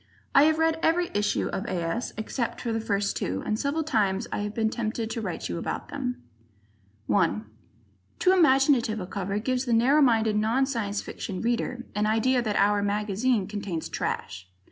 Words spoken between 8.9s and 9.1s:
a